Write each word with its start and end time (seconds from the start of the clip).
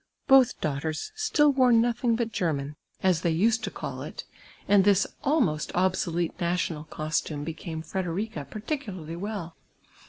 ]k)th 0.27 0.59
dau<;hters 0.61 1.11
still 1.13 1.51
wore 1.51 1.71
nothin<; 1.71 2.15
but 2.15 2.31
Gennan, 2.31 2.73
as 3.03 3.21
they 3.21 3.35
ust 3.45 3.59
d 3.61 3.65
to 3.69 3.69
eall 3.69 4.03
it, 4.07 4.23
and 4.67 4.83
this 4.83 5.05
almost 5.23 5.71
obsolete 5.75 6.33
national 6.41 6.85
eostume 6.85 7.45
became 7.45 7.83
Frederica 7.83 8.45
particularly 8.49 9.15
well. 9.15 9.55